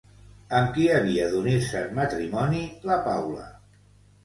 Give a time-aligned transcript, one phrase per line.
[0.59, 3.49] Amb qui havia d'unir-se en matrimoni la Paula?